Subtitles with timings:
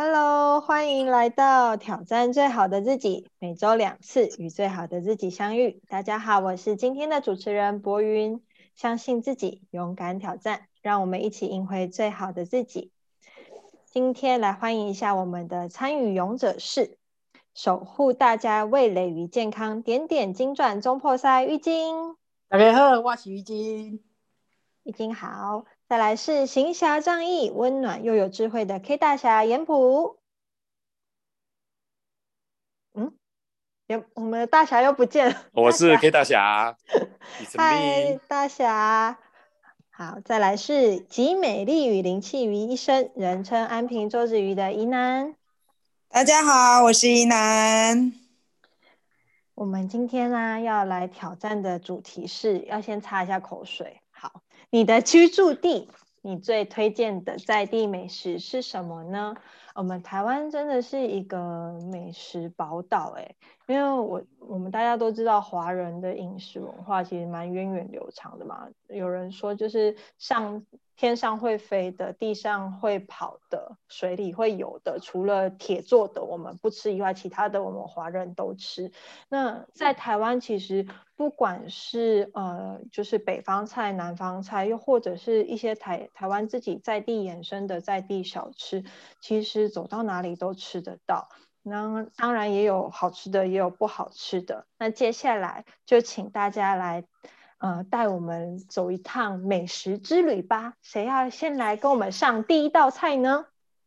[0.00, 5.82] Hello，欢迎来到挑战最好的自己，每周两次与最好的自己相遇。
[5.88, 8.40] 大家好，我是今天的主持人博云。
[8.76, 12.92] 相信自己，勇敢挑战，让我们一起赢回最好的自己。
[13.86, 16.96] 今天来欢迎一下我们的参与勇者是
[17.52, 22.14] 守护大家味蕾与健康点点金钻中破塞浴巾。
[22.48, 23.98] 大家好，我是浴巾。
[24.84, 25.64] 浴巾好。
[25.88, 30.18] 再来是行侠仗义、温暖又有智慧的 K 大侠严普。
[32.92, 33.14] 嗯，
[33.86, 35.46] 严，我们的大侠又不见了。
[35.54, 36.76] 我是 K 大侠。
[37.56, 39.18] 嗨，大侠。
[39.88, 45.34] 好，再来是集美丽与灵气于一身，人称安平周子瑜的宜南。
[46.10, 48.12] 大家好，我是宜南。
[49.54, 54.02] 我们今天呢要来挑战的主题是要先擦一下口水。
[54.70, 55.88] 你的居住地，
[56.20, 59.34] 你最推荐的在地美食是什么呢？
[59.74, 68.68] 我们台湾真的是一个美食宝岛诶，因为我我们大家都知道华人的饮食文化其实蛮源远流长的嘛。
[68.88, 70.66] 有人说就是上
[70.98, 78.90] 天上会飞的，地上会跑的，水里会游的，除了铁做的我们不吃以外，其他的我们华人都吃。
[79.28, 88.82] 那在台湾其实不管是呃就是北方菜、南方菜，又或者是一些台台湾自己在地衍生的在地小吃，
[89.20, 91.28] 其实走到哪里都吃得到。
[91.62, 94.66] 那当然也有好吃的，也有不好吃的。
[94.78, 97.04] 那接下来就请大家来。
[97.58, 100.74] 呃，带我们走一趟美食之旅吧。
[100.80, 103.46] 谁要先来跟我们上第一道菜呢？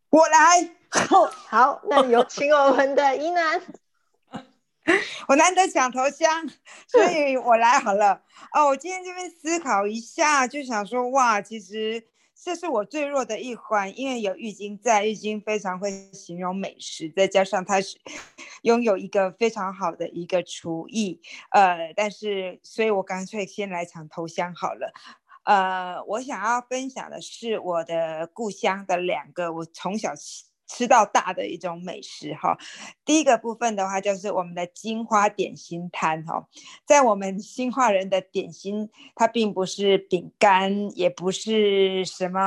[0.10, 0.76] 我来。
[1.48, 3.62] 好，那有 请我们的伊南。
[5.30, 6.50] 我难得抢头香，
[6.88, 8.22] 所以我来好了。
[8.54, 12.04] 哦，我今天这边思考一下，就想说，哇，其实。
[12.44, 18.00] 这是我最弱的一环，因为有玉晶在，玉晶非常会形容美食，再加上他是
[18.64, 24.92] 拥有一个非常好的一个厨艺，呃，但是，所以我干脆先来场投降好了。
[25.44, 30.12] 呃，我想要分享的是我的故乡的两个，我从小。
[30.72, 32.58] 吃到大的一种美食哈，
[33.04, 36.48] 第一个部分的话就是我们的金花点心摊哈，
[36.86, 42.40] 在我们新化人的点心，它并不是饼干，也不是什么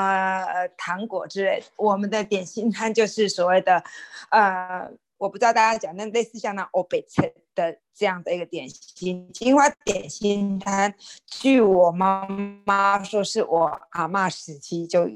[0.44, 3.84] 呃糖果之类，我们的点心摊就是所谓的
[4.30, 4.90] 呃。
[5.16, 7.24] 我不知道大家讲那类似像那欧北城
[7.54, 10.94] 的这样的一个点心，金花点心摊。
[11.26, 12.26] 据我妈
[12.64, 15.08] 妈说，是我阿妈时期就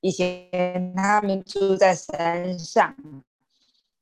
[0.00, 2.94] 以前他们住在山上。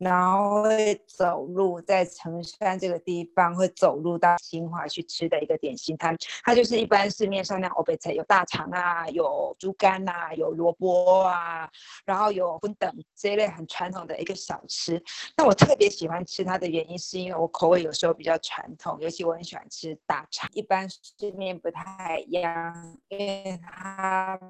[0.01, 11.71] 然后会走路在城山这个地方，会走路到新华去吃的一个点心摊，它就是一般市面上那欧贝菜，有大肠啊，有猪肝呐，有萝卜啊，
[12.07, 15.03] 然后有荤等这一类很传统的一个小吃。
[15.37, 24.41] 那我特别喜欢吃它的原因，是因为我口味有时候比较传统，尤其我很喜欢吃大肠，一般市面不太一样，因为它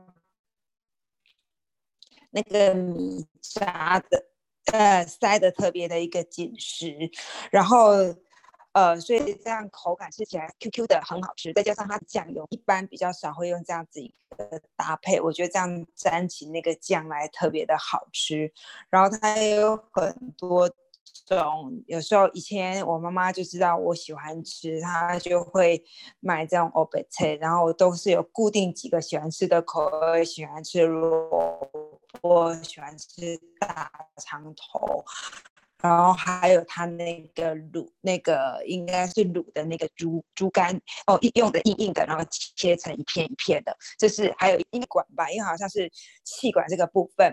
[2.31, 4.30] 那个米炸的。
[4.73, 7.11] 呃，塞的特别的一个紧实，
[7.51, 7.93] 然后
[8.73, 18.53] 呃，所以这样口感吃起来 Q Q 的很好吃，再加上它酱油一般比较少会用这样子一个搭配，我觉得这样沾起那个酱来特别的好吃。
[18.89, 20.71] 然后它也有很多
[21.27, 25.83] 种，有时候以前我妈妈就知道我喜欢吃，她就会
[26.21, 31.59] 买这种欧贝菜，然后都是有固定几个喜欢吃的口味，喜欢吃萝
[32.21, 33.91] 卜喜欢吃大
[34.21, 35.05] 肠头，
[35.83, 40.75] 然后还有它那个卤，那个应该是卤的那个猪猪肝
[41.07, 43.77] 哦，用的硬硬的，然后切成一片一片的。
[43.99, 45.91] 这是还有一管吧，因为好像是
[46.25, 47.27] 气管这个部分。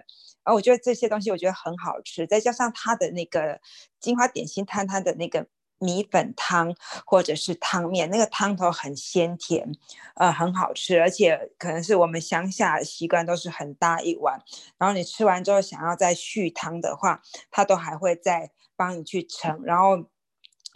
[0.43, 3.59] 然后我觉得这些东西我觉得很好吃，再加上它的那个
[3.99, 5.47] 金花点心摊摊的那个。
[5.79, 9.71] 米粉汤或者是汤面，那个汤头很鲜甜，
[10.15, 14.41] 呃，很好吃，而且可能是我们乡下习惯都是很大一碗，
[14.77, 17.21] 然后你吃完之后想要再续汤的话，
[17.51, 19.61] 他都还会再帮你去盛。
[19.63, 20.05] 然后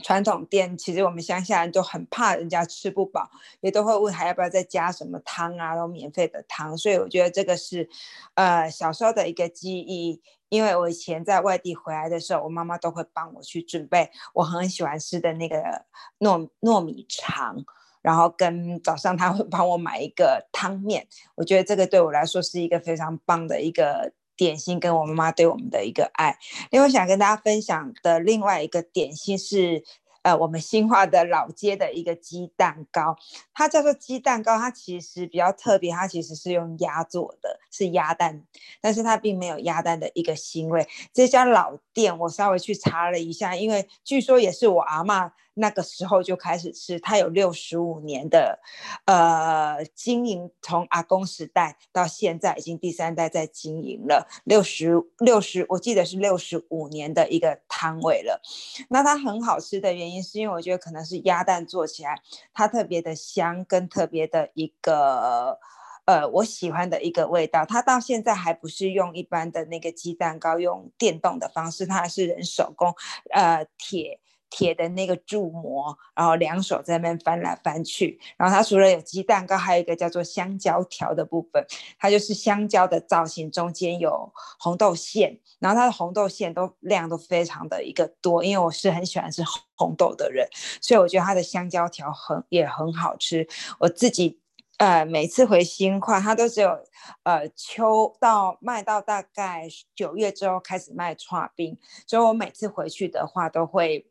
[0.01, 3.29] 传统店其实我们乡下人都很怕人家吃不饱，
[3.61, 7.87] 也都会问还要不要再加什么汤啊，都免费的汤，所以我觉得这个是
[8.33, 10.21] 呃小时候的一个记忆。
[10.49, 15.85] 因为我以前在外地回来的时候，我妈妈都会帮我去准备我很喜欢吃的那个
[16.19, 17.63] 糯糯米肠，
[18.01, 21.07] 然后跟早上她会帮我买一个汤面。
[21.35, 26.35] 我觉得这个对我来说是一个非常棒的一个点心，跟我妈妈对我们的一个爱。
[26.71, 29.83] 另外想跟大家分享的另外一个点心是。
[30.23, 33.15] 呃，我们新化的老街的一个鸡蛋糕，
[33.55, 38.43] 它叫做鸡蛋糕，它其实比较特别，它其实是用鸭做的，是鸭蛋，
[38.81, 40.87] 但是它并没有鸭蛋的一个腥味。
[41.13, 48.59] 这家老店我稍微去查了一下，因为据说也是我阿妈那个时候就开始吃，它有六十五年的
[49.05, 58.41] 呃经营，从阿公时代到现在已经第三代在经营了，六十六十，我记得是六十五年的一个摊位了。
[58.89, 62.21] 那它很好吃的原因是因为我觉得可能是鸭蛋做起来
[62.53, 65.59] 它特别的香，跟特别的一个。
[66.05, 72.93] 呃，我喜欢的一个味道，它到现在还不是用一般的那个鸡蛋糕用电动的方式，它还是人手工，
[73.31, 74.19] 呃，铁
[74.49, 78.19] 铁的那个铸模，然后两手在那边翻来翻去。
[78.35, 81.65] 然后它除了有鸡蛋糕，还有一个叫做香蕉条的部分，
[81.97, 89.41] 它就是香蕉的造型，中间有红豆馅，然后它的红豆馅都量都非常的一个多，因为我是很喜欢吃
[89.75, 90.45] 红豆的人，
[90.81, 93.47] 所以我觉得它的香蕉条很也很好吃，
[93.79, 94.40] 我自己。
[94.81, 96.75] 呃，每次回新块，它都只有
[97.21, 104.07] 呃秋到卖到大概九月之后开始卖串冰，所以我每次回去的话都会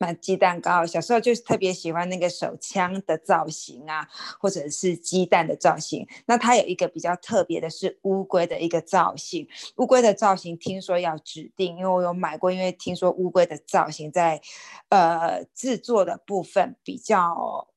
[0.00, 0.84] 买鸡蛋糕。
[0.84, 4.08] 小时候就是特别喜欢那个手枪的造型啊，
[4.40, 6.04] 或者是鸡蛋的造型。
[6.26, 14.40] 那它有一个比较特别的是乌龟的一个造型，乌龟的造型听说要指定，因为我有买过，因为听说乌龟的造型在
[14.88, 17.68] 呃制作的部分比较。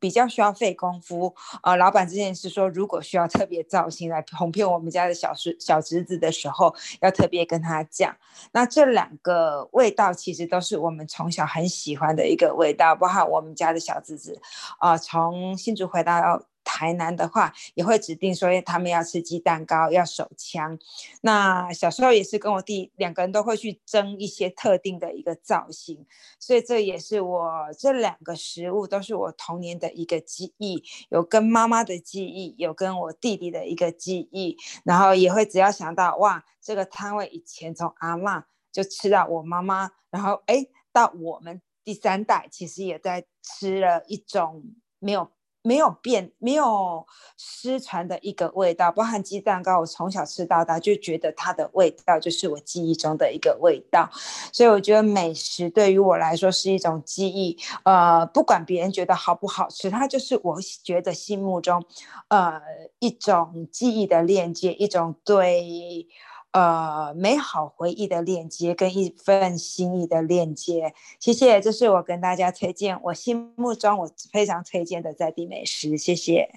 [0.00, 1.32] 比较需要费功夫，
[1.62, 8.16] 呃，老板之前是说，如果需要特别造型来哄骗我们家的小侄小侄子的时候，要特别跟他讲。
[8.52, 14.40] 那这两个味道其实都是我们从小很喜欢的一个味道，包括我们家的小侄子，
[14.78, 16.42] 啊，从新竹回到。
[16.72, 20.78] 台南的话，也会指定说他们要吃鸡蛋糕，要手枪。
[21.22, 26.06] 那小时候也是跟我弟两个人都会去争一些特定的一个造型，
[26.38, 34.56] 所以这也是我这两个食物都是我童年的一个记忆，有跟妈妈的记忆，有跟我弟弟的一个记忆。
[34.84, 44.62] 然后也会只要想到哇，这个摊位以前从阿妈就吃到我妈妈，然后哎到我们第三代，其实也在吃了一种
[45.00, 45.32] 没有。
[45.62, 54.08] 没有变，没有失传的一个味道，包含鸡蛋糕，我从小吃到大，就觉得它的味道就是我记忆中的一个味道。
[54.52, 61.84] 所以我觉得美食对于我来说是一种记忆，呃，不管别人觉得好不好吃，它就是我觉得心目中，
[62.28, 62.60] 呃，
[62.98, 66.06] 一种记忆的链接，一种对。
[66.52, 76.50] 呃，美好回忆的链接跟一份心意的链接，谢谢，这是我跟大家推荐我心目中我非常推荐的在地美食，谢谢，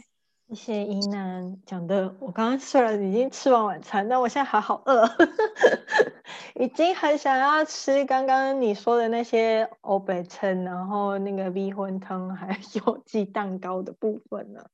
[0.50, 2.16] 谢谢伊南讲的。
[2.20, 5.08] 我刚刚虽然已经吃完晚餐，但我现在还好饿，
[6.60, 14.72] 已经很想要吃刚刚你说的那些欧北称，然后那个米粉汤 还有鸡蛋糕的部分了。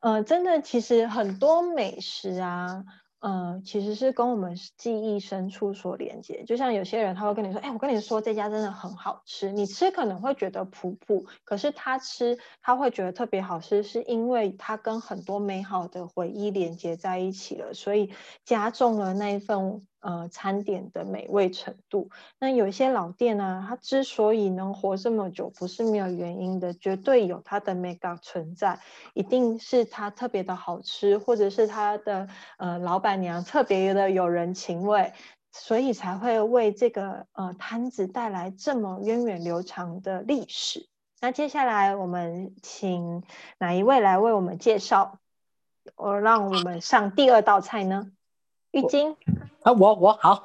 [0.00, 2.84] 呃，真的，其实很多美食啊。
[3.26, 6.44] 嗯，其实是跟我们记忆深处所连接。
[6.44, 18.12] 就像有些人他会跟你说：“哎，我跟你说这家真的很好吃。”你吃可能会觉得普普，可是他吃他会觉得特别好吃，是因为他跟很多美好的回忆连接在一起了，所以
[18.44, 19.86] 加重了那一份。
[20.04, 28.78] 呃，餐点的美味程度，那有一些老店呢，它之所以能活这么久，不是没有原因的，绝对有它的美感存在，
[29.14, 32.28] 一定是它特别的好吃，或者是它的
[32.58, 35.14] 呃老板娘特别的有人情味，
[35.52, 40.86] 所以才会为这个呃摊子带来这么源远流长的历史。
[41.22, 43.22] 那接下来我们请
[43.56, 45.18] 哪一位来为我们介绍？
[45.96, 48.10] 我让我们上第二道菜呢？
[48.74, 49.14] 浴巾。
[49.62, 50.44] 啊，我我好，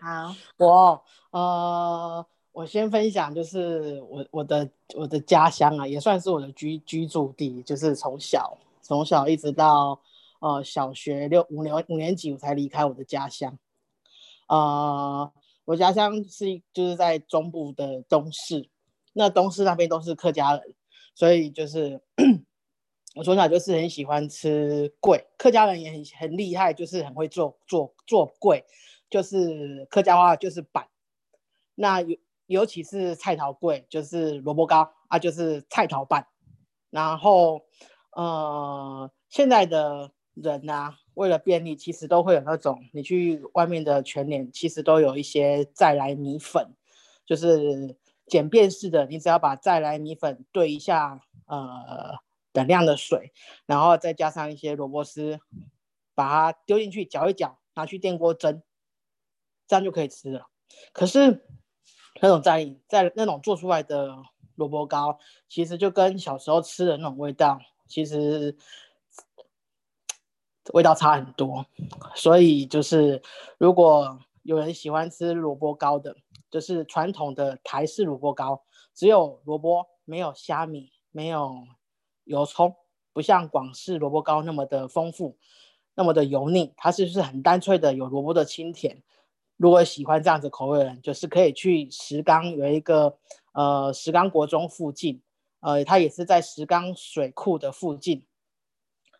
[0.00, 10.00] 好，我呃，我先分享，就是我我的我的家乡啊，也算是我的居居住地，就是从小从小一直到
[10.40, 13.56] 呃小学六五年五年级，我才离开我的家乡。
[14.48, 15.30] 呃，
[15.66, 18.68] 我家乡是就是在中部的东市，
[19.12, 20.74] 那东市那边都是客家人，
[21.14, 22.00] 所以就是。
[23.18, 28.64] 我从小就是很喜欢吃桂，客家人也很很厉害，就是很会做做做桂，
[29.10, 30.86] 就是客家话就是板。
[31.74, 36.28] 那尤尤其是菜头桂，就是萝卜糕啊，就是菜头板。
[36.90, 37.62] 然后
[38.12, 46.72] 呃，现在的人呢，为了便利，其实都会有那种你去外面的全联，其实都有一些再来米粉，
[47.26, 47.96] 就是
[48.28, 52.16] 简便式的，你只要把再来米粉兑一下，呃。
[52.58, 53.32] 等量的水，
[53.66, 55.38] 然后再加上一些萝卜丝，
[56.12, 58.64] 把它丢进去搅一搅，拿去电锅蒸，
[59.68, 60.48] 这样就可以吃了。
[60.92, 61.46] 可是
[62.20, 64.16] 那种在在那种做出来的
[64.56, 68.56] 萝卜糕，其实就跟小时候吃的那种味道，其实
[70.72, 71.64] 味道差很多。
[72.16, 73.22] 所以就是
[73.56, 76.16] 如果有人喜欢吃萝卜糕的，
[76.50, 81.64] 就是传统的台式萝卜糕，只有萝卜，没有虾米，没有
[82.28, 82.76] 油葱，
[83.12, 85.36] 不像广式萝卜糕那么的丰富，
[85.94, 89.02] 那么的油腻，它是不是很单纯的有萝卜的清甜？
[89.56, 93.18] 如果喜欢这样子口味的人，就是可以去石冈有一个
[93.52, 95.20] 呃石冈国中附近，
[95.58, 98.24] 呃，它也是在石冈水库的附近，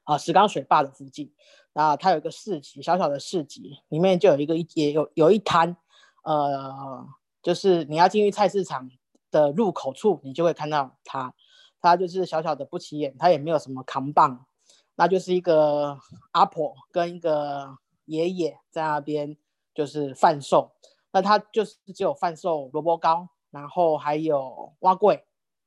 [0.04, 1.32] 啊，石冈水坝的附近，
[1.72, 5.76] 啊，它有一个市集，小小的市集，里面就有一个也有有一摊，
[6.22, 7.04] 呃，
[7.42, 8.88] 就是你要进去菜市场
[9.32, 11.34] 的入口处，你就会看到它，
[11.80, 14.46] 它就是小小的不起眼，它也没有什么扛棒，
[14.96, 15.98] 那就是一个
[16.32, 19.36] 阿婆跟一个爷爷在那边。
[19.74, 20.72] 就是贩售，
[21.12, 25.24] 那它就是只有贩售萝卜糕，然后还有蛙桂，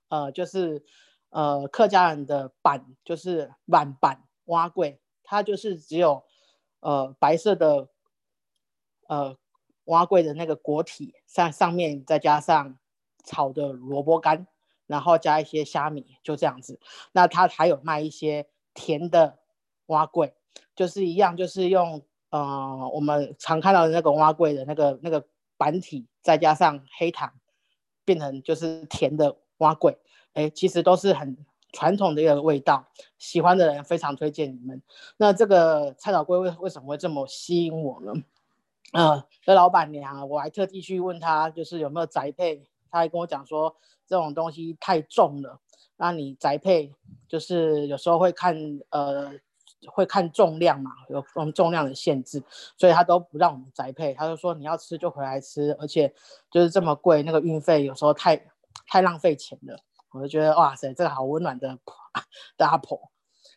[0.10, 0.84] 呃，就是
[1.30, 6.26] 呃客家人的板，就是碗板蛙桂，它就是只有
[6.82, 7.88] 呃白色的
[9.08, 9.38] 呃
[9.86, 12.78] 蛙桂的那个果体，上上面再加上
[13.24, 14.46] 炒的萝卜干，
[14.92, 16.80] 然后加一些虾米，就这样子。
[17.14, 18.46] 那它还有卖一些
[18.76, 19.40] 甜的
[19.88, 20.36] 蛙桂，
[20.76, 22.04] 就是一样，就是用。
[22.32, 25.26] 呃，我们常看到的那个蛙桂的那个那个
[25.58, 27.34] 板体，再加上黑糖，
[28.06, 29.98] 变成就是甜的蛙桂，
[30.32, 31.36] 哎，其实都是很
[31.74, 34.82] 传统的一个味道，喜欢的人非常推荐你们。
[35.18, 38.14] 那这个菜草龟为为什么会这么吸引我呢？
[38.94, 45.60] 呃，这老板娘，我还特地去问他，就是有没有宅配，他还跟我讲说，这种东西太重了，
[45.98, 46.94] 那你宅配
[47.28, 48.56] 就是有时候会看
[48.90, 49.32] 呃。
[49.88, 52.44] 会看重量嘛，有重重量的限制，
[52.78, 54.14] 所以他都不让我们宅配。
[54.14, 56.14] 他就说你要吃就回来吃，而且
[56.52, 58.40] 就是这么贵，那个运费有时候太
[58.86, 59.76] 太浪费钱了。
[60.12, 61.80] 我就觉得哇塞，这个好温暖的
[62.58, 63.10] 的阿婆。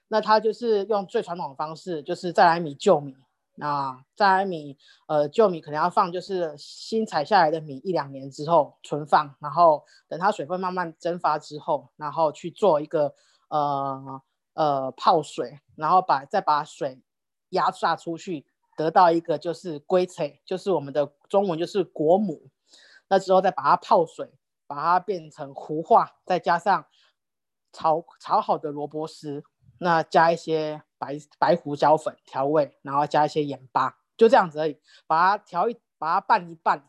[0.08, 3.14] 那他就是用最传统的方式，就是再来米救米。
[3.54, 13.14] 那再来米，呃，旧米可能要放，就是新采下来的米一两年之后存放，然后等它水分慢慢蒸发之后，然后去做一个
[13.48, 14.22] 呃。
[14.56, 17.02] 呃，泡水，然后把再把水
[17.48, 18.46] 压榨出去，
[18.76, 22.40] 得到一个就是龟菜，就是我们的中文就是果母。
[23.08, 24.30] 那之后再把它泡水，
[24.68, 26.86] 把它变成糊化，再加上
[27.72, 29.42] 炒炒好的萝卜丝，
[29.78, 34.78] 那加一些白白胡椒粉调味，然后加一些盐巴，就这样子而已。
[35.06, 36.88] 把它调一，把它拌一拌，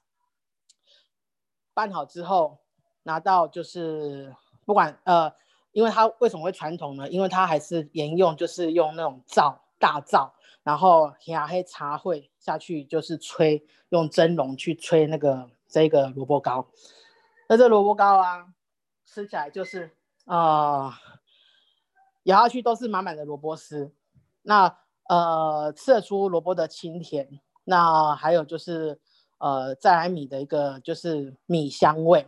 [1.74, 2.60] 拌好之后
[3.04, 5.34] 拿到就是不管呃。
[5.75, 7.10] 因为它为什么会传统呢？
[7.10, 16.65] 因为它还是沿用，就是用那种灶大灶，然后压黑茶会下去，就是吹用蒸笼去吹那个这个萝卜糕。
[17.50, 18.48] 那这萝卜糕啊，
[19.04, 19.92] 吃起来就是
[20.24, 20.98] 啊，
[22.25, 23.91] 咬下去都是满满的萝卜丝。
[24.44, 24.77] 那
[25.10, 27.39] 呃，吃得出萝卜的清甜。
[27.63, 29.00] 那还有就是
[29.39, 32.27] 呃，再来米的一个就是米香味。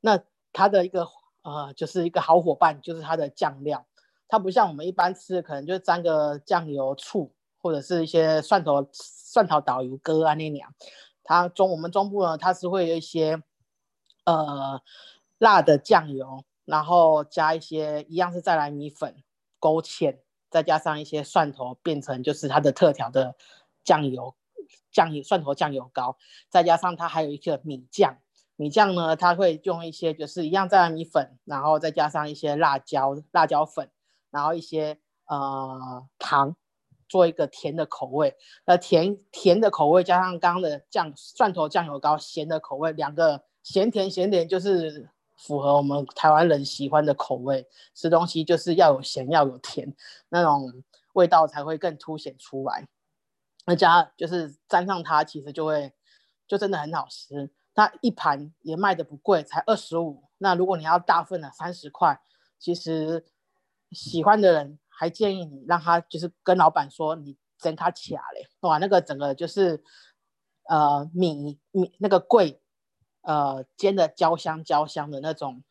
[0.00, 0.20] 那
[0.52, 1.08] 它的一个。
[1.46, 3.84] 呃，就是一个好伙伴，就是它的酱料，
[4.26, 10.74] 它不像我们一般吃的，可能就沾个酱油、醋，或者是一些蒜头、蒜头导游哥啊那样。
[11.22, 13.42] 它中我们中部呢，它是会有一些
[14.24, 14.80] 呃
[15.36, 19.14] 辣的酱油，然后加一些一样是再来米粉
[19.64, 20.18] 勾芡，
[20.50, 23.34] 再加上一些蒜头，变成就是它的特调的
[23.82, 24.34] 酱油
[24.92, 26.18] 酱油蒜头酱油膏，
[26.50, 28.18] 再加上它还有一个米酱。
[28.56, 33.90] 米酱呢，它会用一些就是一样在米粉，然后再加上一些辣椒、辣椒粉，
[34.30, 36.54] 然后一些呃糖，
[37.08, 38.36] 做一个甜的口味。
[38.66, 47.68] 那甜甜的口味加上刚刚的酱蒜头酱油膏咸的口味，两个咸甜咸甜就是符合我们台湾人喜欢的口味。
[47.94, 49.94] 吃东西就是要有咸要有甜，
[50.28, 50.82] 那种
[51.14, 52.86] 味道才会更凸显出来。
[53.66, 55.92] 那加就是沾上它，其实就会
[56.46, 57.50] 就真的很好吃。
[57.74, 60.24] 它一盘也卖的不贵，才二十五。
[60.38, 62.20] 那如果你要大份的，三十块。
[62.56, 63.26] 其实
[63.90, 69.84] 喜欢的人还建议你让他就是跟老板说你整卡起来嘞，哇，那个整个就是
[70.68, 72.62] 呃米米那个贵
[73.24, 75.62] 呃煎的焦香焦香的那种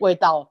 [0.00, 0.50] 味道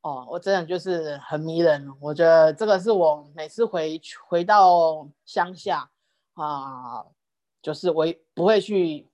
[0.00, 1.92] 哦，我真的就是很迷人。
[2.00, 5.90] 我觉得这个是我每次回回到乡下
[6.34, 7.04] 啊，
[7.60, 9.08] 就是我不会去。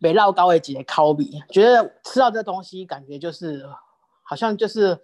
[0.00, 3.66] 北绕高位几的烤比，觉得吃到这东西，感觉就是
[4.22, 5.00] 好像就是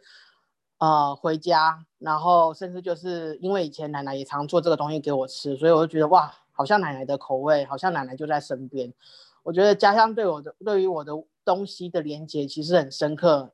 [0.79, 8.93] 呃回家，然后甚至就是因为以前奶奶也常做这个东西给我吃，所以我就觉得哇，好像奶奶的口味，好像奶奶就在身边。
[9.43, 11.13] 我觉得家乡对我的对于我的
[11.45, 13.53] 东西的连接其实很深刻，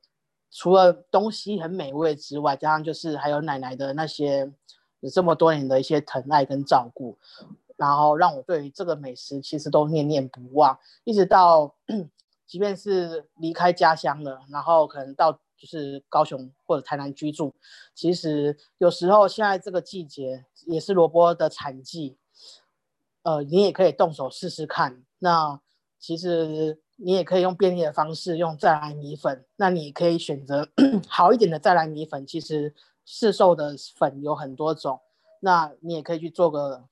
[0.51, 4.53] 除了东西很美味之外，加上就是还有奶奶的那些
[5.01, 7.17] 有这么多年的一些疼爱跟照顾，
[7.77, 11.75] 然后让我对于这个美食其实都念念不忘，一直到
[12.47, 17.55] 即便是离开家乡了，然后可能到就是高雄或者台南居住，
[17.95, 22.17] 其实有时候现在这个季节也是萝卜的产季，
[23.23, 25.03] 呃，你也可以动手试试看。
[25.19, 25.61] 那
[26.07, 30.69] 其实你也可以用便利的方式用再来米粉，那你可以选择
[31.09, 32.75] 好一点的再来米粉，其实。
[33.09, 34.99] 市售的粉有很多种，
[35.39, 36.83] 那你也可以去做个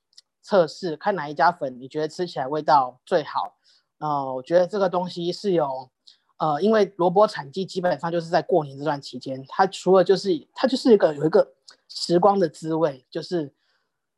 [0.41, 3.57] 测试，看哪一家粉你觉得吃起来味道最好。
[3.97, 5.89] 呃，我觉得这个东西是有，
[6.37, 11.53] 呃，因为萝卜产季基本上就是在过年这段期间，它除了就是它就是一个有一个
[11.89, 13.53] 时光的滋味，就是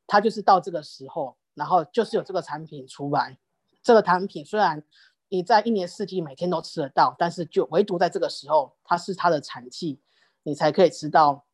[0.06, 3.40] 它就是到这个时候，然后就是有这个产品出来。
[3.88, 4.84] 这个产品虽然
[5.30, 10.02] 你在一年四季每天都吃得到，但是就唯独在这个时候，它是它的产季，
[10.44, 11.46] 你才可以吃到。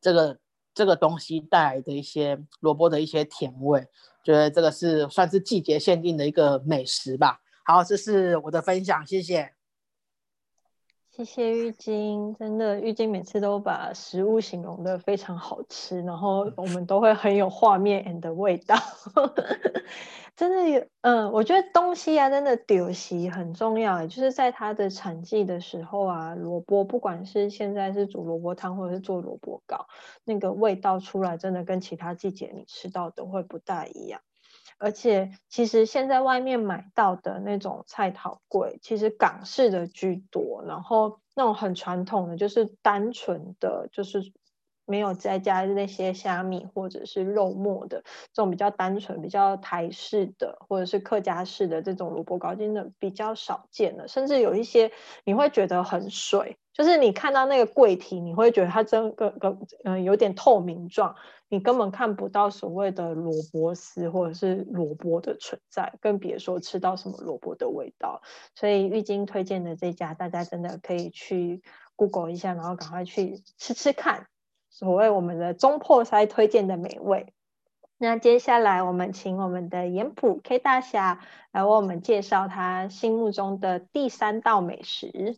[0.00, 0.38] 这个
[0.72, 3.84] 这个东西带来的一些萝卜的一些甜味，
[4.22, 7.40] 觉得这个是算是季节限定的一个美食吧。
[7.64, 9.52] 好，这是我的分享，谢谢。
[11.10, 18.76] 谢谢玉晶，真的玉晶每次都把食物形容的非常好吃，然后我们都会很有画面 and 味道。
[20.36, 24.06] 真的有，嗯，我觉得东西啊，真的丢席很重要。
[24.06, 29.86] 就是在它的产季的时候啊，萝卜不管是现在是煮萝卜汤或者是做萝卜糕，
[30.24, 34.20] 那个味道出来真的跟其他季节你吃到的会不大一样。
[34.80, 44.32] 而且其实现在外面买到的那种菜头柜，其实港式的居多，然后那种很传统的就是单纯的就是。
[44.90, 54.08] 没有再加那些虾米或者是肉末的这种比较单纯、比较台式的或者是客家式的这种萝卜糕，真的比较少见了。
[54.08, 54.90] 甚至有一些
[55.24, 61.14] 你会觉得很水，就是你看到那个柜体，你会觉得它真个个嗯有点透明状，
[61.48, 68.22] 你根本看不到所谓的萝卜丝或者是萝卜的存在，更别说吃到什么萝卜的味道。
[68.56, 71.62] 所以玉晶推荐的这家，大家真的可以去
[71.94, 74.26] Google 一下，然后赶快去吃吃看。
[74.70, 77.34] 所谓我们的中破塞推荐的美味，
[77.98, 85.36] 那接下来我们请我们的盐普 K 大侠来为我们介绍他心目中的第三道美食。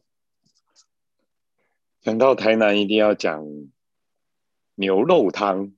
[2.02, 3.44] 讲到台南，一定要讲
[4.74, 5.72] 牛肉汤。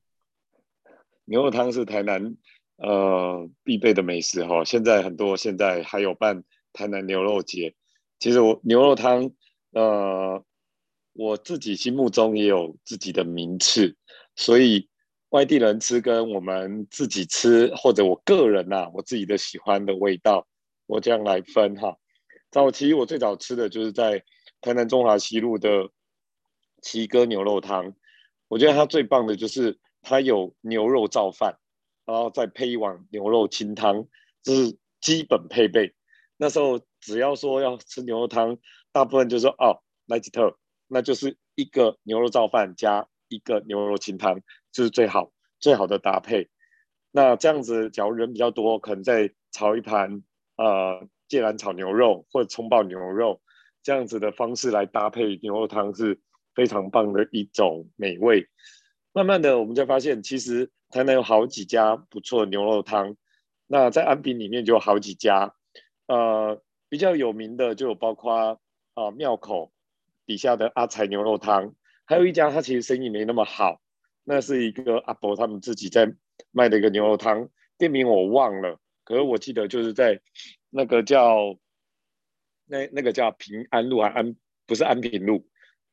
[1.24, 2.36] 牛肉汤是台南
[2.76, 4.64] 呃必备的美食哈。
[4.64, 7.74] 现在很多现在还有办台南牛肉节。
[8.18, 9.30] 其实我牛肉汤
[9.70, 10.44] 呃。
[11.14, 13.96] 我自己心目中也有自己的名次，
[14.34, 14.88] 所以
[15.30, 20.46] 外地人吃跟我们自己吃，或者我个人呐，我自己的喜欢的味道，
[20.86, 21.96] 我这样来分哈。
[22.50, 24.24] 早期我最早吃的就是在
[24.60, 25.88] 台南中华西路的
[26.82, 27.94] 七哥牛肉汤，
[28.48, 31.58] 我觉得它最棒的就是它有牛肉造饭，
[32.04, 34.06] 然后再配一碗牛肉清汤，
[34.42, 35.94] 这是基本配备。
[36.36, 38.58] 那时候只要说要吃牛肉汤，
[38.90, 40.58] 大部分就说哦，来吉特。
[40.88, 44.40] 那就是一个牛肉造饭加一个牛肉清汤，
[44.72, 46.48] 这是最好最好的搭配。
[47.10, 50.22] 那这样子，假如人比较多，可能再炒一盘
[50.56, 53.40] 呃芥兰炒牛肉或者葱爆牛肉，
[53.82, 56.20] 这样子的方式来搭配牛肉汤是
[56.54, 58.48] 非常棒的一种美味。
[59.12, 63.16] 慢慢的，我们就发现，其实台南有好几家不错的牛肉汤。
[63.66, 65.54] 那在安平里面就有好几家，
[66.06, 68.60] 呃，比较有名的就有包括
[68.94, 69.72] 啊庙口。
[70.26, 73.80] 底下的阿财牛肉汤，还有一家，他其实生意没那么好，
[74.24, 76.12] 那是一个阿伯他们自己在
[76.50, 80.20] 卖的一个牛肉汤，店名我忘了，可是我记得就是在
[80.70, 81.58] 那个叫
[82.66, 85.48] 那那个叫平安路还安不是安平路。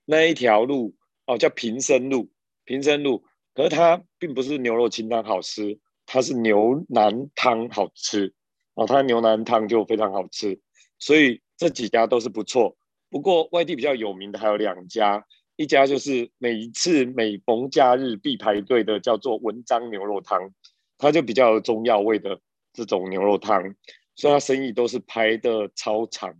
[0.05, 2.31] 那一条路哦叫平生路
[2.63, 8.33] 平生路，可是它并不是牛肉清汤好吃，它是牛腩汤好吃。
[8.73, 10.61] 哦，它牛腩汤就非常好吃，
[10.97, 12.77] 所以这几家都是不错。
[13.11, 15.25] 不过外地比较有名的还有两家，
[15.57, 20.51] 一家就是每一次每逢假日必排队的，叫做文章牛肉汤，
[20.97, 22.39] 它就比较有中药味的
[22.71, 23.75] 这种牛肉汤，
[24.15, 26.33] 所以它生意都是排的超长。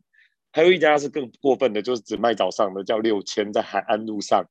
[0.53, 4.45] 还有一家是更过分的，就是只卖早上的，叫六千，在海岸路上，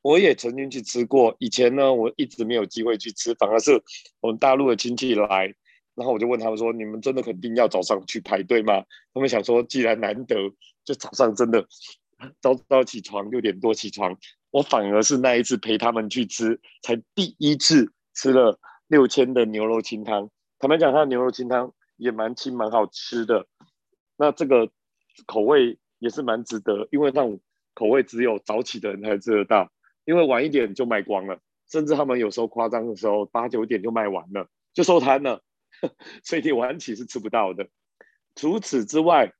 [0.00, 1.36] 我也曾经去吃过。
[1.38, 3.82] 以前呢，我一直没有机会去吃，反而是
[4.20, 5.54] 我们大陆的亲戚来。
[5.98, 10.36] 然后我就问他们说：“你们真的肯定要早上去排队吗？”他们想说：“既然难得，
[10.84, 11.66] 就早上真的
[12.40, 14.16] 早早起床六点多起床。”
[14.52, 20.30] 我反而是那一次陪他们去吃，才第一次吃了六千的牛肉清汤。
[20.60, 23.46] 坦白讲，他的牛肉清汤也蛮清蛮好吃的。
[24.16, 24.70] 那这个
[25.26, 27.40] 口味也是蛮值得，因为那种
[27.74, 29.70] 口味只有早起的人才吃得到，
[30.04, 31.40] 因为晚一点就卖光了。
[31.70, 35.42] 甚至他们有时候夸张的时候，八九点就卖完了，就收摊了，
[36.24, 37.68] 所以你晚起是吃不到的。
[38.34, 39.32] 除此之外，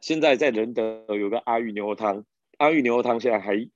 [0.00, 2.24] 现在在仁德有个阿玉牛肉汤，
[2.58, 3.68] 阿玉牛肉汤现在还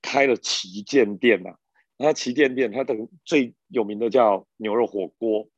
[0.00, 1.50] 开了旗舰店呐。
[1.96, 5.48] 那旗舰店它的最有名的叫牛肉火锅，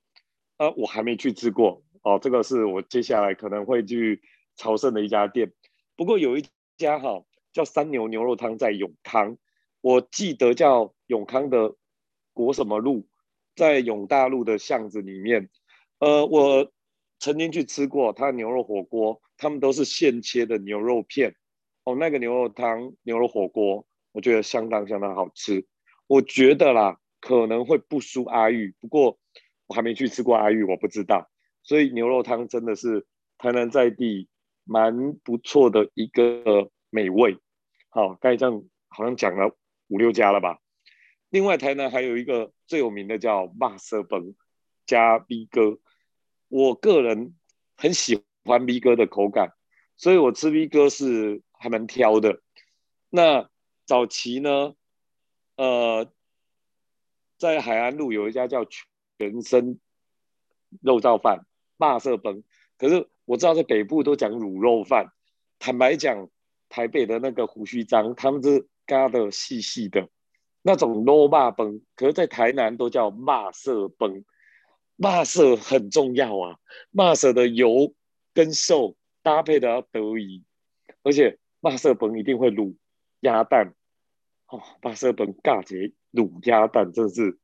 [0.56, 2.18] 呃，我还没去吃过哦。
[2.18, 4.22] 这个是我接下来可能会去
[4.56, 5.52] 朝圣的一家店。
[5.96, 6.44] 不过有一
[6.78, 7.22] 家哈
[7.52, 9.36] 叫三牛牛肉汤在永康，
[9.82, 11.76] 我记得叫永康的
[12.32, 13.06] 国什么路，
[13.56, 15.50] 在永大路的巷子里面。
[15.98, 16.72] 呃，我
[17.18, 21.34] 曾经去吃过他牛肉火锅，他们都是现切的牛肉片
[21.84, 21.94] 哦。
[21.94, 25.66] 那个牛肉汤、牛肉火锅，我觉得相当相当好吃。
[26.06, 29.18] 我觉得啦，可能会不输阿玉，不过
[29.66, 31.30] 我还没去吃过阿玉，我不知道。
[31.62, 34.28] 所以牛肉汤真的是台南在地
[34.64, 37.36] 蛮不错的一个美味。
[37.90, 39.54] 好，刚才这样好像讲了
[39.88, 40.58] 五六家了吧？
[41.30, 44.34] 另外台南还有一个最有名的叫马色崩
[44.84, 45.78] 加 B 哥，
[46.48, 47.34] 我个人
[47.76, 49.54] 很喜欢 B 哥的口感，
[49.96, 52.42] 所以我吃 B 哥是还蛮挑的。
[53.08, 53.48] 那
[53.86, 54.74] 早期呢？
[55.56, 56.10] 呃，
[57.38, 59.78] 在海岸路有一家叫全身
[60.80, 62.42] 肉燥饭，霸色崩。
[62.78, 65.12] 可是我知道在北部都讲卤肉饭。
[65.58, 66.28] 坦白讲，
[66.70, 70.08] 台北的那个胡须章，他们是嘎的细细的
[70.62, 71.80] 那种肉霸崩。
[71.96, 74.24] 可是，在台南都叫霸色崩。
[74.98, 76.58] 霸色很重要啊，
[76.94, 77.94] 霸色的油
[78.34, 80.44] 跟瘦搭配的要得宜，
[81.02, 82.76] 而且霸色崩一定会卤
[83.20, 83.74] 鸭蛋。
[84.48, 87.38] 哦，骂色崩尬节卤鸭蛋真的是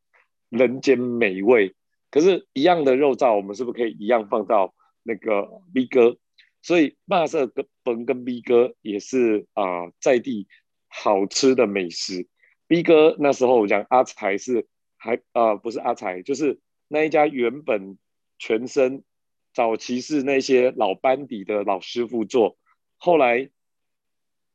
[0.51, 1.75] 人间美味。
[2.11, 6.19] 可是，一样的肉燥，我们是不是可以一样放到那个 B 哥？
[6.61, 9.65] 所以，巴色跟崩跟 B 哥也是啊，
[10.01, 10.47] 在地
[10.89, 12.29] 好吃的美食。
[12.69, 17.99] B 哥那时候我讲阿财是还啊，不是阿财，就是那一家原本
[18.39, 19.05] 全身
[19.53, 22.57] 早期是那些老班底的老师傅做，
[22.97, 23.51] 后来。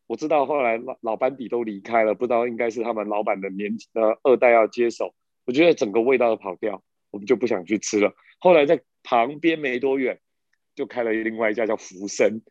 [0.07, 5.15] 我知道后来老老班底都离开了，不知道应该是他们老板的年呃二代要接手。
[5.45, 8.13] 我觉得整个味道都跑掉，我们就不想去吃了。
[8.37, 10.19] 后来在旁边没多远，
[10.75, 12.41] 就开了另外一家叫福生，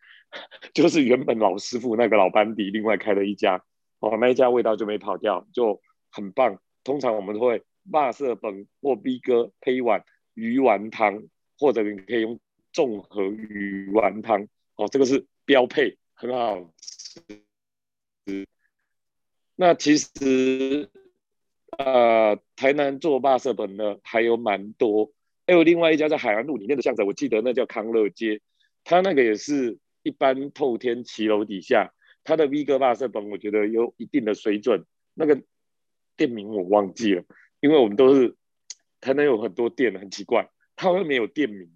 [0.73, 3.63] 就是原本老师傅那个老班底另外开了一家，
[4.01, 6.61] 哦，那一家味道就没跑掉，就很棒。
[6.83, 11.23] 通常我们都会霸色本或 B 哥配一碗鱼丸汤，
[11.59, 12.41] 或者你可以用
[12.73, 18.47] 综合鱼丸汤，哦，这个是标配，很好吃。
[19.57, 20.89] 那其实，
[21.77, 25.13] 呃，台南做霸色本的还有蛮多，
[25.47, 28.41] 还有另外一家在海岸路里面的巷子，我记得那叫康乐街，
[28.85, 31.93] 它那个也是一般透天骑楼底下，
[32.25, 35.43] 它的 V 哥霸色本我觉得有一定的水准，那个
[36.17, 37.25] 店名我忘记了，
[37.61, 38.37] 因为我们都是
[39.01, 41.71] 台南有很多店，很奇怪，它好像没有店名，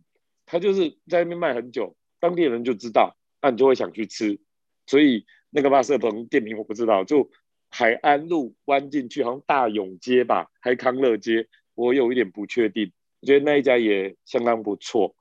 [0.47, 4.41] 它就是在那边卖很久，当地人就知道，那你就会想去吃，
[4.87, 5.27] 所以。
[5.57, 7.31] 那个巴色棚店名我不知道，就
[7.71, 12.93] 海安路弯进去，好像大永街吧，还康乐街，我有一点不确定。
[13.21, 15.15] 我觉得那一家也相当不错，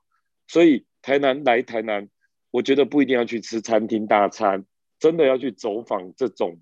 [0.48, 2.08] 所以台南来台南，
[2.50, 4.64] 我觉得不一定要去吃餐厅大餐，
[4.98, 6.60] 真的要去走访这种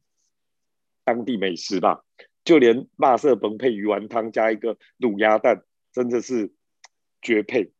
[1.05, 2.05] 当地美食吧。
[2.45, 6.53] 就连辣色崩配鱼丸汤加一个卤鸭蛋，真的是
[7.21, 7.73] 绝配，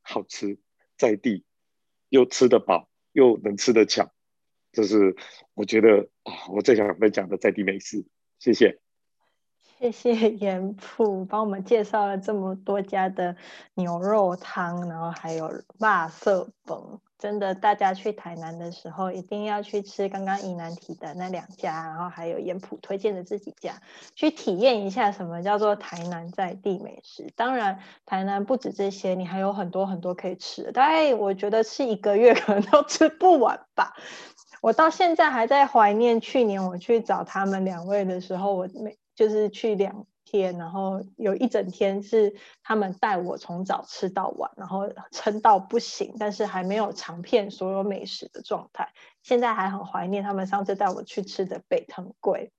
[0.00, 0.58] 好吃，
[0.96, 1.44] 在地
[2.08, 4.10] 又吃得饱，又能吃得巧。
[4.72, 5.14] 这是
[5.52, 8.06] 我觉得啊，我最想分享的在地美食。
[8.38, 8.78] 谢谢，
[9.78, 13.36] 谢谢严普帮我们介绍了这么多家的
[13.74, 16.98] 牛肉汤，然后还有辣色崩。
[17.18, 23.82] 真的，大家去台南的时候一定要去吃刚刚以南提的那两家，然后还有严普推荐的这几家，
[24.14, 27.32] 去体验一下什么叫做台南在地美食。
[27.34, 30.70] 当然，台南不止这些，你还有很多很多可以吃。
[30.70, 33.94] 大概我觉得吃一个月 可能都吃不完吧。
[34.60, 48.90] 我到现在还在怀念去年我去找他们两位的时候，我每就是去两天，然后有一整天是他们带我从早吃到晚，然后撑到不行，但是还没有尝遍所有美食的状态。
[49.22, 52.52] 现在还很怀念他们上次带我去吃的北藤贵。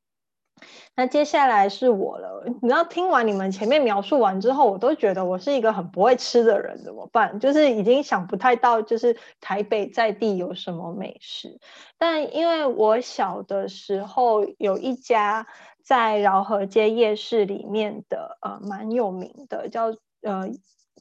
[0.93, 7.39] 那接下来是我了，你知道听完你们前面描述完之后，我都觉得我是一个很不会吃的人，怎么办？
[7.39, 11.61] 就是已经想不太到，就是台北在地有什么美食。
[11.97, 15.47] 但因为我小的时候有一家
[15.83, 19.87] 在饶河街夜市里面的，呃，蛮有名的，叫
[20.21, 20.49] 呃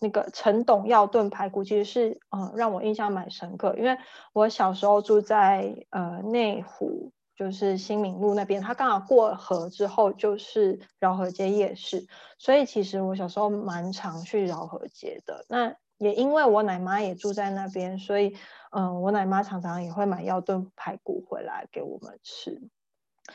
[0.01, 3.97] 那个陈董药炖排骨，其实是呃让我印象蛮深刻，因为
[4.33, 7.13] 我小时候住在呃内湖。
[7.39, 12.05] 就是新民路那边，他刚好过河之后就是饶河街夜市，
[12.37, 15.45] 所以其实我小时候蛮常去饶河街的。
[15.49, 18.37] 那也因为我奶妈也住在那边，所以
[18.73, 22.61] 嗯，我奶妈常常也会买药炖排骨回来给我们吃。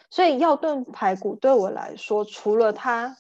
[0.09, 3.17] 所以药炖排骨对我来说，除了它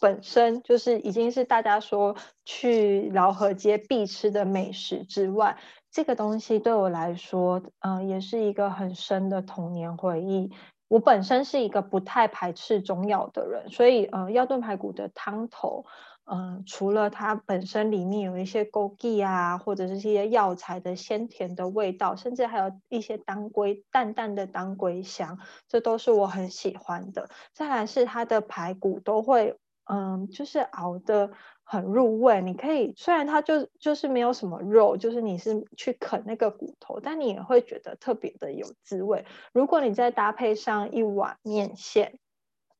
[0.00, 5.56] 本身就是已经是大家说去饶河街必吃的美食之外，
[5.90, 10.50] 这个东西对我来说，嗯，也是一个很深的童年回忆。
[10.88, 15.84] 我本身是一个不太排斥中药的人，所以嗯，药炖排骨的汤头。
[16.28, 27.28] 嗯，除了它本身里面有一些枸杞啊，或者是一些药材的鲜甜的味道，甚至还有一些当归淡淡的当归香，这都是我很喜欢的。
[27.52, 31.30] 再来是它的排骨都会，嗯，就是熬的
[31.62, 32.42] 很入味。
[32.42, 39.24] 你可以虽然它就就是没有什么肉，就是你是去啃那个骨头，但你也会觉得特别的有滋味。
[39.52, 42.18] 如果你再搭配上一碗面线。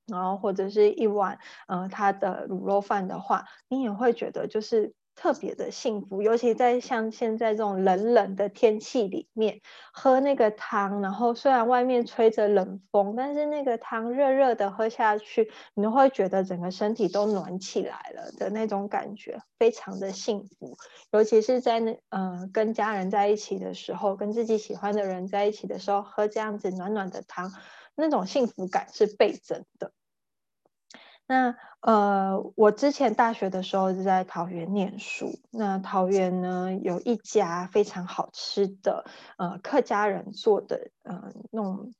[0.06, 1.38] 然后或者是一碗，
[1.68, 6.22] 呃，它的卤肉饭的话，你也会觉得就是特别的幸福。
[6.22, 9.60] 尤其在像现在这种冷冷的天气里面，
[9.92, 20.76] 喝那个汤，然后虽然外面吹着冷风，但是那个汤热热的喝下去，你都会觉得整个身体都暖起来了的那种感觉，非常的幸福。
[21.12, 27.50] 尤其是在那，呃，跟家人在一起的时候，跟自己喜欢的人在一起的时候，喝这样子暖暖的汤。
[27.96, 29.90] 那种幸福感是倍增的。
[31.28, 35.32] 那呃，我之前大学的时候是在桃园念书。
[35.50, 39.04] 那桃园呢，有一家非常好吃的
[39.36, 41.92] 呃客家人做的呃那种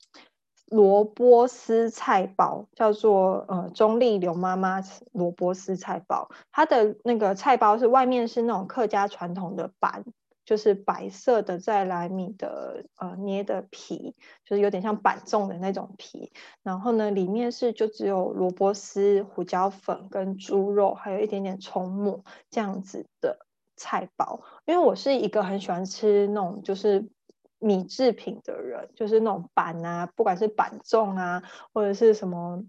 [0.67, 4.81] 萝卜丝菜包，叫做呃中立刘妈妈
[5.11, 6.31] 萝卜丝菜包。
[6.53, 10.05] 它的那个菜包是外面是那种客家传统的板。
[10.47, 16.33] 就是白色的再来米的呃捏的皮，就是有点像板粽的那种皮。
[16.63, 24.41] 然后呢，里面是就只有萝卜丝、胡椒粉跟猪肉，还有一点点葱末这样子的菜包。
[24.67, 27.11] 因为我是一个很喜欢吃那种就是
[27.59, 31.43] 米制品的人，就是那种板啊，不管是板粽啊，
[31.75, 32.63] 或者是什么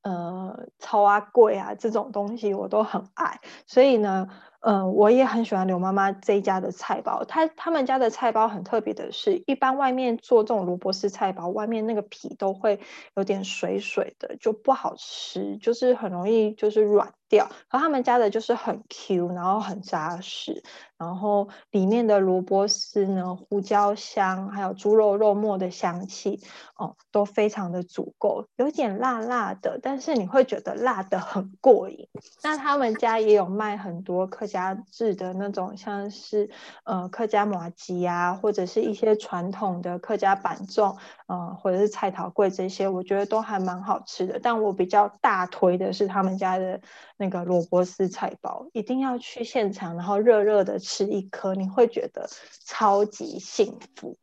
[0.00, 3.42] 呃超啊贵啊这种东西，我都很爱。
[3.66, 4.30] 所以呢。
[4.66, 7.22] 嗯，我也很喜欢刘妈妈这一家的菜包。
[7.24, 12.80] 他他们家的菜包很特别的是，一般外面做这种萝卜丝菜包，外面那个皮都会
[13.14, 17.46] 有点水水的，就不好吃，就是很容易就是软掉。
[17.68, 20.62] 可他们家的就是很 Q，然后很扎实，
[20.96, 26.40] 然后里面的萝卜丝呢，胡椒香，还有猪肉肉末的香气，
[26.78, 32.08] 哦，都非常的足够，有点辣辣的，但是你会觉得辣的很过瘾。
[32.42, 34.46] 那他们家也有卖很多客。
[34.54, 36.48] 家制的那种，像是
[36.84, 44.38] 呃客家麻吉啊，或者是一些传统的客家板粽，呃或者是菜头粿这些，我觉得都还蛮好吃的。
[44.40, 46.80] 但我比较大推的是他们家的
[47.24, 52.28] 那个萝卜丝菜包，一定要去现场，然后热热的吃一颗，你会觉得
[52.66, 54.18] 超级幸福。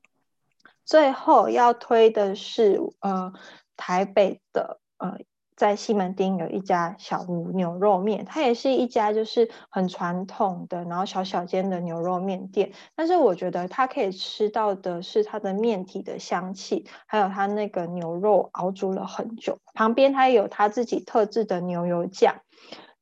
[0.86, 3.34] 最后要推的是呃
[3.76, 5.18] 台北的呃。
[5.58, 12.72] 在西门町有一家小屋牛肉面，它也是一家就是很传统的，然后小小间的牛肉面店。
[12.96, 19.60] 但是我觉得它可以吃到的是它的面体的香气，还有它那个牛肉熬煮了很久。
[19.76, 22.38] 旁边它也有它自己特制的牛油酱。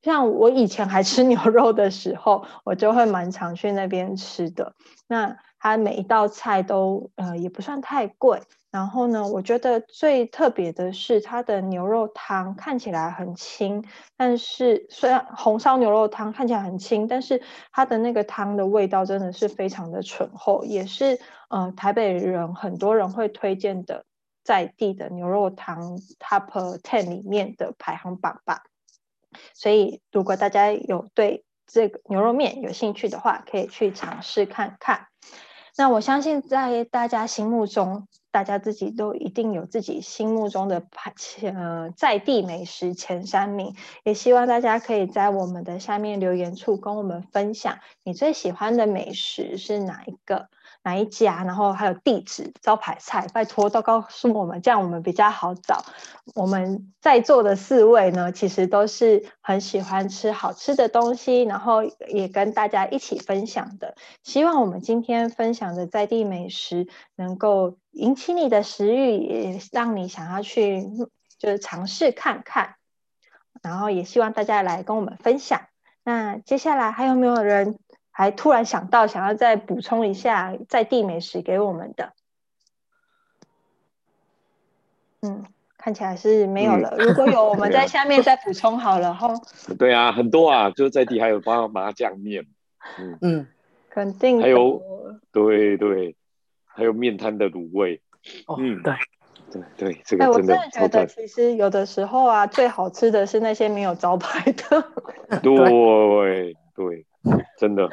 [0.02, 4.74] 像我以前还吃牛肉的时候，我就会蛮常去那边吃的。
[5.08, 8.42] 那它每一道菜都呃也不算太贵。
[8.72, 13.84] 然后呢，我觉得最特别的是它的牛肉汤看起来很清，
[14.16, 24.06] 但是虽然红烧牛肉汤看起来很清，但是它的那个汤的味道真的是非常的醇厚，也是呃台北人很多人会推荐的
[24.44, 28.62] 在地的牛肉汤 top ten 里面的排行榜吧。
[29.54, 35.08] 所以如果大家有对这个牛肉面有兴趣的话，可以去尝试看看。
[35.78, 38.08] 那我相信在大家心目中。
[38.32, 50.48] 大家自己都一定有自己心目中的排前呃在地美食前三名，也希望大家可以在我们的下面留言处跟我们分享你最喜欢的美食是哪一个。
[50.84, 51.44] 哪一家？
[51.44, 55.84] 然后还有地址、招牌菜，拜托都告诉我们，这样我们比较好找。
[56.36, 63.96] 我们在座的四位呢，其实都是很喜欢吃好吃的东西，然后也跟大家一起分享的。
[64.24, 70.88] 希望我们今天分享的在地美食，能够引起你的食欲，也让你想要去
[71.38, 72.76] 就是尝试看看。
[73.62, 75.62] 然后也希望大家来跟我们分享。
[76.04, 77.78] 那接下来还有没有人？
[78.20, 82.12] 还突然想到，想要再补充一下在地美食给我们的。
[85.22, 85.46] 嗯，
[85.78, 86.98] 看起来是没有嗯了。
[86.98, 89.30] 如果有，我 们在下面再补充好了哈。
[89.80, 92.46] 对啊，很多啊，就是在地还有包麻酱面，
[93.00, 93.48] 嗯，嗯，
[93.90, 94.44] 肯定的。
[94.44, 94.82] 还有
[95.32, 96.18] 对对，
[96.66, 98.02] 还有面摊的卤味，
[98.48, 98.94] 哦，嗯对，
[99.50, 104.84] 对对，这个真的超真的觉得，其实有的时候啊，最好吃的是那些没有招牌的。
[105.42, 107.06] 对对，
[107.58, 107.90] 真的，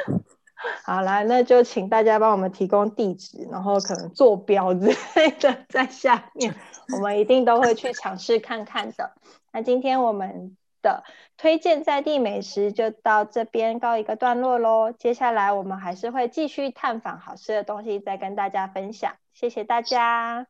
[0.85, 6.55] 好来，那就请大家帮我们提供地址，然后可能坐标之类的在下面，
[6.95, 9.12] 我们一定都会去尝试看看的。
[9.53, 11.03] 那今天我们的
[11.37, 14.93] 推荐在地美食就到这边告一个段落喽。
[14.93, 19.15] 接下来我们还是会继续探访好吃的东西，再跟大家分享。
[19.35, 20.47] 谢谢大家，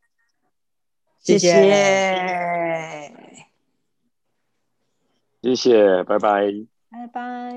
[1.18, 3.12] 谢谢谢。
[5.42, 6.46] 谢谢，拜拜。
[6.90, 7.56] 拜拜。